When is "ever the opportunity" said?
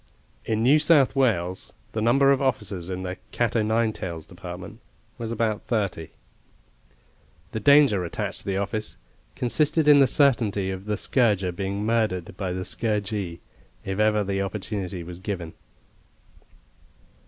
13.99-15.03